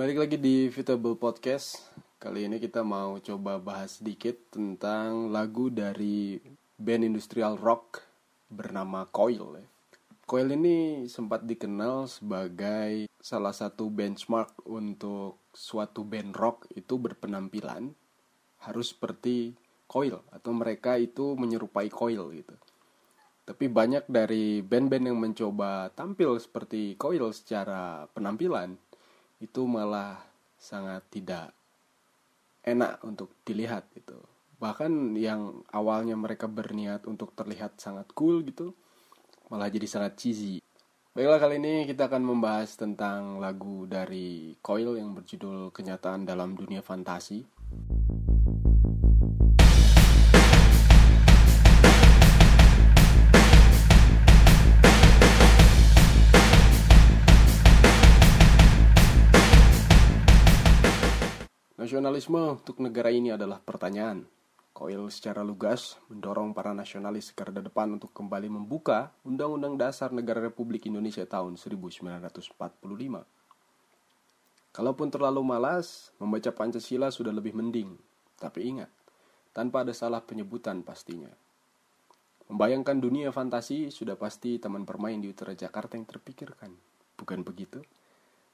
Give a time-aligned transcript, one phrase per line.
[0.00, 1.92] Balik lagi di Vitable Podcast.
[2.16, 6.40] Kali ini kita mau coba bahas sedikit tentang lagu dari
[6.80, 8.00] band industrial rock
[8.48, 9.60] bernama Coil.
[9.60, 9.66] ya.
[10.24, 17.92] Coil ini sempat dikenal sebagai salah satu benchmark untuk suatu band rock itu berpenampilan
[18.64, 19.52] harus seperti
[19.84, 22.56] Coil atau mereka itu menyerupai Coil gitu.
[23.44, 28.80] Tapi banyak dari band-band yang mencoba tampil seperti Coil secara penampilan
[29.40, 30.20] itu malah
[30.60, 31.56] sangat tidak
[32.60, 34.20] enak untuk dilihat gitu.
[34.60, 38.76] Bahkan yang awalnya mereka berniat untuk terlihat sangat cool gitu,
[39.48, 40.60] malah jadi sangat cheesy.
[41.10, 46.84] Baiklah kali ini kita akan membahas tentang lagu dari Coil yang berjudul Kenyataan dalam Dunia
[46.84, 47.42] Fantasi.
[61.90, 64.22] Nasionalisme untuk negara ini adalah pertanyaan.
[64.70, 70.86] Koil secara lugas mendorong para nasionalis garda depan untuk kembali membuka Undang-Undang Dasar Negara Republik
[70.86, 72.46] Indonesia tahun 1945.
[74.70, 77.98] Kalaupun terlalu malas, membaca Pancasila sudah lebih mending.
[78.38, 78.94] Tapi ingat,
[79.50, 81.34] tanpa ada salah penyebutan pastinya.
[82.46, 86.70] Membayangkan dunia fantasi sudah pasti teman bermain di utara Jakarta yang terpikirkan.
[87.18, 87.82] Bukan begitu?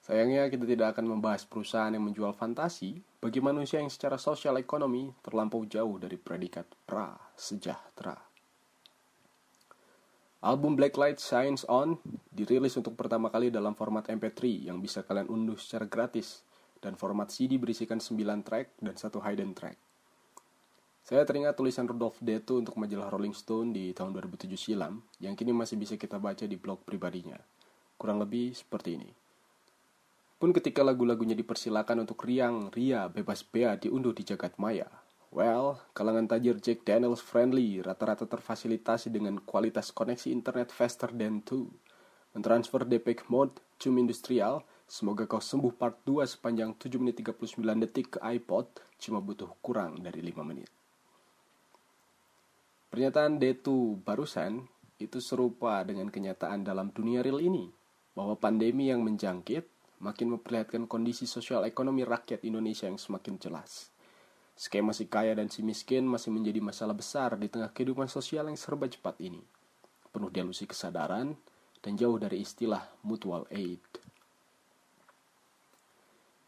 [0.06, 5.10] Sayangnya kita tidak akan membahas perusahaan yang menjual fantasi bagi manusia yang secara sosial ekonomi
[5.18, 8.14] terlampau jauh dari predikat pra sejahtera.
[10.46, 11.98] Album Blacklight Shines On
[12.30, 16.46] dirilis untuk pertama kali dalam format MP3 yang bisa kalian unduh secara gratis
[16.78, 19.74] dan format CD berisikan 9 track dan satu hidden track.
[21.02, 25.50] Saya teringat tulisan Rudolf Deto untuk majalah Rolling Stone di tahun 2007 silam yang kini
[25.50, 27.42] masih bisa kita baca di blog pribadinya.
[27.98, 29.25] Kurang lebih seperti ini.
[30.36, 34.84] Pun ketika lagu-lagunya dipersilakan untuk riang, ria, bebas bea diunduh di jagat maya.
[35.32, 42.36] Well, kalangan tajir Jack Daniels friendly rata-rata terfasilitasi dengan kualitas koneksi internet faster than 2.
[42.36, 47.56] Mentransfer DPEG mode, cum industrial, semoga kau sembuh part 2 sepanjang 7 menit 39
[47.88, 48.68] detik ke iPod,
[49.00, 50.68] cuma butuh kurang dari 5 menit.
[52.92, 54.68] Pernyataan Detu barusan
[55.00, 57.72] itu serupa dengan kenyataan dalam dunia real ini,
[58.12, 63.90] bahwa pandemi yang menjangkit makin memperlihatkan kondisi sosial ekonomi rakyat Indonesia yang semakin jelas.
[64.56, 68.56] Skema si kaya dan si miskin masih menjadi masalah besar di tengah kehidupan sosial yang
[68.56, 69.44] serba cepat ini.
[70.08, 71.36] Penuh delusi kesadaran
[71.84, 73.84] dan jauh dari istilah mutual aid.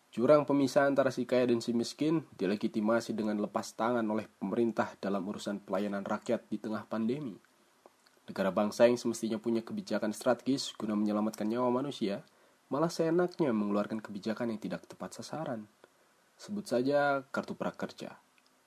[0.09, 5.23] Jurang pemisah antara si kaya dan si miskin dilegitimasi dengan lepas tangan oleh pemerintah dalam
[5.29, 7.37] urusan pelayanan rakyat di tengah pandemi.
[8.25, 12.25] Negara bangsa yang semestinya punya kebijakan strategis guna menyelamatkan nyawa manusia,
[12.69, 15.65] malah seenaknya mengeluarkan kebijakan yang tidak tepat sasaran.
[16.37, 18.21] Sebut saja kartu prakerja,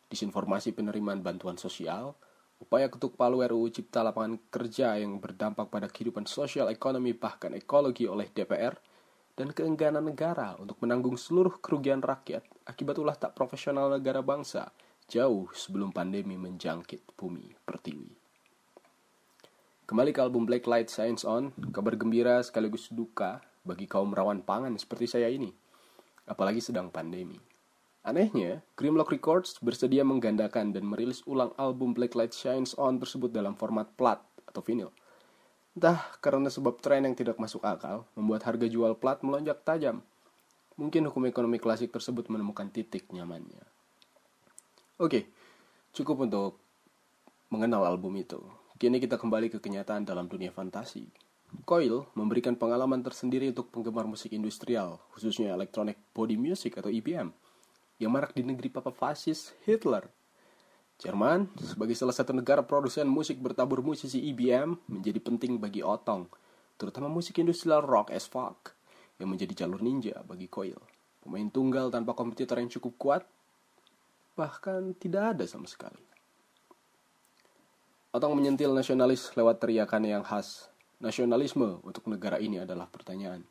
[0.10, 2.18] disinformasi penerimaan bantuan sosial,
[2.58, 8.10] upaya ketuk palu RUU Cipta Lapangan Kerja yang berdampak pada kehidupan sosial, ekonomi, bahkan ekologi
[8.10, 8.76] oleh DPR,
[9.38, 14.70] dan keengganan negara untuk menanggung seluruh kerugian rakyat akibat ulah tak profesional negara bangsa
[15.08, 18.12] jauh sebelum pandemi menjangkit bumi pertiwi.
[19.88, 24.74] Kembali ke album Black Light Shines On, kabar gembira sekaligus duka bagi kaum rawan pangan
[24.78, 25.50] seperti saya ini,
[26.26, 27.38] apalagi sedang pandemi.
[28.02, 33.54] Anehnya, Grimlock Records bersedia menggandakan dan merilis ulang album Black Light Shines On tersebut dalam
[33.54, 34.18] format plat
[34.50, 34.90] atau vinyl.
[35.78, 40.02] Entah karena sebab tren yang tidak masuk akal membuat harga jual plat melonjak tajam.
[40.82, 43.62] Mungkin hukum ekonomi klasik tersebut menemukan titik nyamannya.
[44.98, 45.30] Oke,
[45.94, 46.58] cukup untuk
[47.54, 48.42] mengenal album itu.
[48.82, 51.06] Kini kita kembali ke kenyataan dalam dunia fantasi.
[51.68, 57.32] Coil memberikan pengalaman tersendiri untuk penggemar musik industrial, khususnya electronic body music atau EBM,
[58.00, 60.08] yang marak di negeri papa fasis Hitler.
[61.02, 66.30] Jerman, sebagai salah satu negara produsen musik bertabur musisi EBM, menjadi penting bagi Otong,
[66.78, 68.74] terutama musik industrial rock as fuck,
[69.18, 70.78] yang menjadi jalur ninja bagi Coil.
[71.22, 73.24] Pemain tunggal tanpa kompetitor yang cukup kuat,
[74.34, 76.02] bahkan tidak ada sama sekali.
[78.12, 80.72] Otong menyentil nasionalis lewat teriakan yang khas,
[81.02, 83.42] nasionalisme untuk negara ini adalah pertanyaan.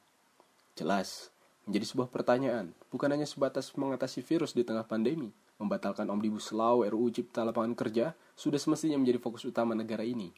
[0.79, 1.35] Jelas,
[1.67, 5.35] menjadi sebuah pertanyaan, bukan hanya sebatas mengatasi virus di tengah pandemi.
[5.61, 10.33] Membatalkan Omnibus Law RUU Cipta Lapangan Kerja sudah semestinya menjadi fokus utama negara ini.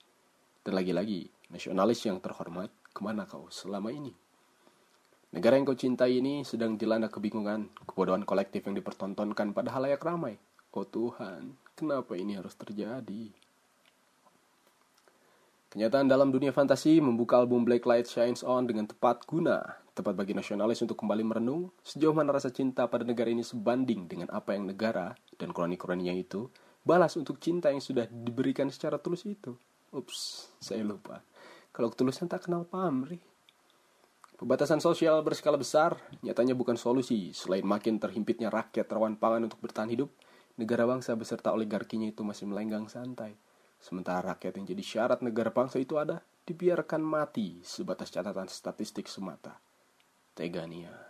[0.67, 4.11] Dan lagi-lagi, nasionalis yang terhormat, ke mana kau selama ini?
[5.33, 10.43] Negara yang kau cintai ini sedang dilanda kebingungan, kebodohan kolektif yang dipertontonkan pada halayak ramai.
[10.75, 13.31] Oh Tuhan, kenapa ini harus terjadi?
[15.73, 20.37] Kenyataan dalam dunia fantasi membuka album Black Light Shines On dengan tepat guna Tepat bagi
[20.37, 24.69] nasionalis untuk kembali merenung sejauh mana rasa cinta pada negara ini sebanding dengan apa yang
[24.69, 26.53] negara dan kroni-kroninya itu
[26.85, 29.57] balas untuk cinta yang sudah diberikan secara tulus itu.
[29.97, 31.25] Ups, saya lupa.
[31.73, 33.25] Kalau ketulusan tak kenal pamrih.
[34.37, 39.89] Pembatasan sosial berskala besar nyatanya bukan solusi selain makin terhimpitnya rakyat rawan pangan untuk bertahan
[39.89, 40.13] hidup,
[40.61, 43.41] negara bangsa beserta oligarkinya itu masih melenggang santai.
[43.83, 49.59] Sementara rakyat yang jadi syarat negara bangsa itu ada, dibiarkan mati sebatas catatan statistik semata.
[50.39, 51.02] Teganian.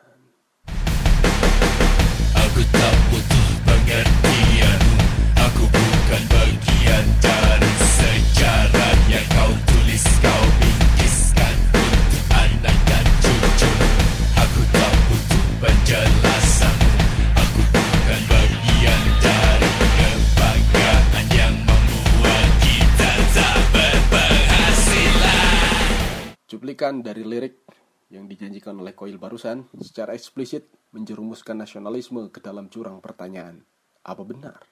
[26.83, 27.63] Dari lirik
[28.11, 33.63] yang dijanjikan oleh Koil barusan secara eksplisit menjerumuskan nasionalisme ke dalam jurang pertanyaan.
[34.03, 34.67] Apa benar?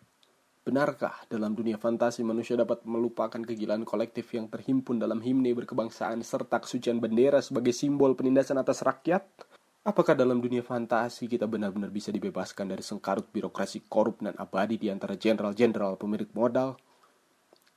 [0.67, 6.59] Benarkah dalam dunia fantasi manusia dapat melupakan kegilaan kolektif yang terhimpun dalam himne berkebangsaan serta
[6.59, 9.23] kesucian bendera sebagai simbol penindasan atas rakyat?
[9.87, 14.91] Apakah dalam dunia fantasi kita benar-benar bisa dibebaskan dari sengkarut birokrasi korup dan abadi di
[14.91, 16.75] antara jenderal-jenderal pemilik modal?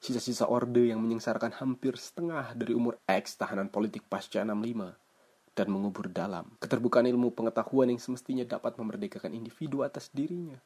[0.04, 6.12] Sisa-sisa orde yang menyengsarakan hampir setengah dari umur X tahanan politik pasca 65 dan mengubur
[6.12, 10.60] dalam keterbukaan ilmu pengetahuan yang semestinya dapat memerdekakan individu atas dirinya.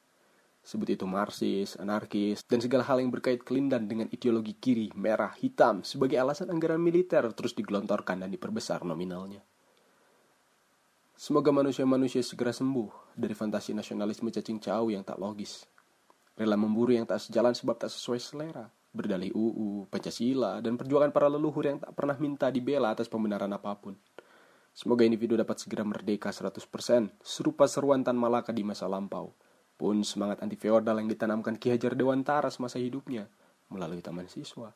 [0.65, 5.85] Sebut itu marxis, anarkis, dan segala hal yang berkait kelindan dengan ideologi kiri, merah, hitam
[5.85, 9.45] sebagai alasan anggaran militer terus digelontorkan dan diperbesar nominalnya.
[11.13, 15.61] Semoga manusia-manusia segera sembuh dari fantasi nasionalisme cacing cau yang tak logis.
[16.33, 18.76] Rela memburu yang tak sejalan sebab tak sesuai selera.
[18.97, 23.77] Berdalih UU, Pancasila, dan perjuangan para leluhur yang tak pernah minta dibela atas pembenaran apa
[23.77, 23.93] pun.
[24.73, 26.57] Semoga individu dapat segera merdeka 100%,
[27.21, 29.37] serupa seruan Tan Malaka di masa lampau.
[29.77, 33.29] Pun semangat anti feodal yang ditanamkan Ki Hajar Dewantara semasa hidupnya
[33.69, 34.73] melalui taman siswa.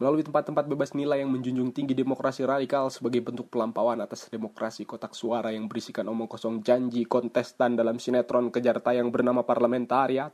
[0.00, 5.12] Melalui tempat-tempat bebas nilai yang menjunjung tinggi demokrasi radikal sebagai bentuk pelampauan atas demokrasi kotak
[5.12, 10.32] suara yang berisikan omong kosong janji kontestan dalam sinetron kejar tayang bernama Parlamentariat.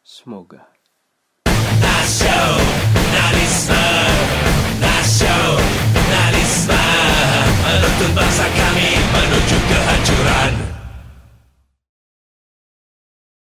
[0.00, 0.79] Semoga
[3.68, 3.76] nasionalisme.
[4.80, 5.60] Nasional
[8.16, 10.79] bangsa kami menuju kehancuran.